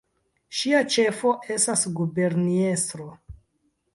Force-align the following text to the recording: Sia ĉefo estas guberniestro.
Sia 0.59 0.79
ĉefo 0.93 1.33
estas 1.57 1.85
guberniestro. 2.01 3.09